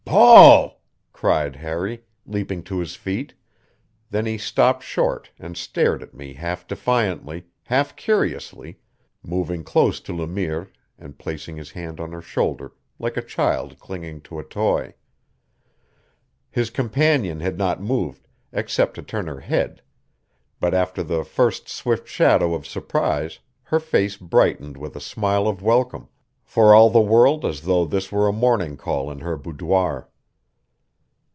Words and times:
"Paul!" 0.03 0.81
cried 1.13 1.55
Harry, 1.55 2.03
leaping 2.25 2.63
to 2.63 2.79
his 2.79 2.97
feet; 2.97 3.33
then 4.09 4.25
he 4.25 4.37
stopped 4.37 4.83
short 4.83 5.31
and 5.39 5.55
stared 5.55 6.03
at 6.03 6.13
me 6.13 6.33
half 6.33 6.67
defiantly, 6.67 7.45
half 7.63 7.95
curiously, 7.95 8.77
moving 9.23 9.63
close 9.63 10.01
to 10.01 10.13
Le 10.13 10.27
Mire 10.27 10.67
and 10.99 11.17
placing 11.17 11.55
his 11.55 11.71
hand 11.71 12.01
on 12.01 12.11
her 12.11 12.21
shoulder 12.21 12.73
like 12.99 13.15
a 13.15 13.21
child 13.21 13.79
clinging 13.79 14.19
to 14.21 14.37
a 14.37 14.43
toy. 14.43 14.95
His 16.49 16.69
companion 16.69 17.39
had 17.39 17.57
not 17.57 17.81
moved, 17.81 18.27
except 18.51 18.95
to 18.95 19.01
turn 19.01 19.27
her 19.27 19.39
head; 19.39 19.81
but 20.59 20.73
after 20.73 21.03
the 21.03 21.23
first 21.23 21.69
swift 21.69 22.05
shadow 22.09 22.53
of 22.53 22.67
surprise 22.67 23.39
her 23.63 23.79
face 23.79 24.17
brightened 24.17 24.75
with 24.75 24.97
a 24.97 25.01
smile 25.01 25.47
of 25.47 25.61
welcome, 25.61 26.09
for 26.43 26.75
all 26.75 26.89
the 26.89 26.99
world 26.99 27.45
as 27.45 27.61
though 27.61 27.85
this 27.85 28.11
were 28.11 28.27
a 28.27 28.33
morning 28.33 28.75
call 28.75 29.09
in 29.09 29.19
her 29.19 29.37
boudoir. 29.37 30.09